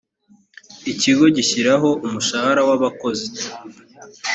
[0.91, 3.27] ikigo gishyiraho umushahara wabakozi.